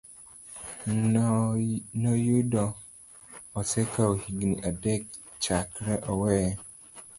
noyudo 2.01 2.65
osekawo 3.59 4.13
higini 4.21 4.55
adek 4.69 5.01
chakre 5.43 5.93
oweye. 6.11 6.49